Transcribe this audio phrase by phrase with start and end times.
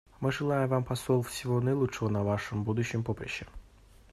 [0.19, 3.45] Мы желаем вам, посол, всего наилучшего на вашем будущем поприще.